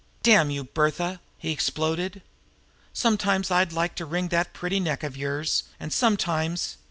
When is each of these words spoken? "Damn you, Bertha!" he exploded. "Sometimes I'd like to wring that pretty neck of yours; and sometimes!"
"Damn 0.23 0.49
you, 0.49 0.63
Bertha!" 0.63 1.19
he 1.37 1.51
exploded. 1.51 2.23
"Sometimes 2.91 3.51
I'd 3.51 3.71
like 3.71 3.93
to 3.97 4.05
wring 4.07 4.29
that 4.29 4.51
pretty 4.51 4.79
neck 4.79 5.03
of 5.03 5.15
yours; 5.15 5.65
and 5.79 5.93
sometimes!" 5.93 6.77